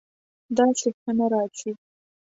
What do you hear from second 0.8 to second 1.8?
ښه نه راځي